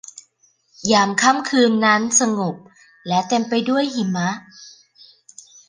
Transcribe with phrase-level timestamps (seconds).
[0.91, 2.55] ยามค่ำคืนนั้นสงบ
[3.07, 4.29] และเต็มไปด้วยหิมะ